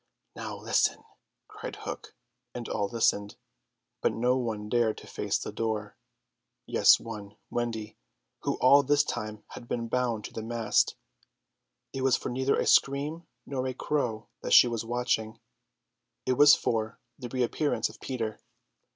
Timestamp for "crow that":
13.75-14.53